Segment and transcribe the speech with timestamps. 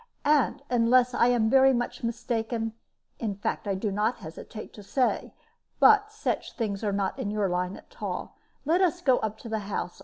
[0.25, 2.73] And unless I am very much mistaken
[3.19, 5.31] in fact, I do not hesitate to say
[5.79, 8.35] But such things are not in your line at all.
[8.65, 9.99] Let us go up to the house.